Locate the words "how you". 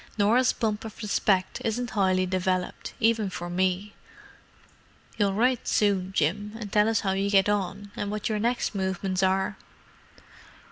7.01-7.29